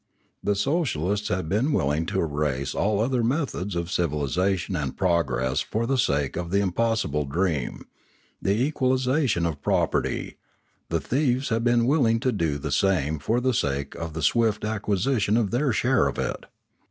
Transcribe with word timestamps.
The 0.43 0.55
socialists 0.55 1.27
had 1.29 1.47
been 1.47 1.73
willing 1.73 2.07
to 2.07 2.19
erase 2.21 2.73
all 2.73 2.99
other 2.99 3.23
methods 3.23 3.75
of 3.75 3.91
civilisation 3.91 4.75
and 4.75 4.97
progress 4.97 5.59
for 5.61 5.85
the 5.85 5.95
sake 5.99 6.35
of 6.35 6.49
the 6.49 6.59
impossible 6.59 7.23
dream, 7.25 7.85
the 8.41 8.55
equalisation 8.59 9.45
of 9.45 9.61
property; 9.61 10.37
the 10.89 10.99
thieves 10.99 11.49
had 11.49 11.63
been 11.63 11.85
willing 11.85 12.19
to 12.21 12.31
do 12.31 12.57
the 12.57 12.71
same 12.71 13.19
for 13.19 13.39
the 13.39 13.53
sake 13.53 13.93
of 13.93 14.13
the 14.13 14.23
swift 14.23 14.65
acquisition 14.65 15.37
of 15.37 15.51
their 15.51 15.71
share 15.71 16.07
of 16.07 16.17
it. 16.17 16.45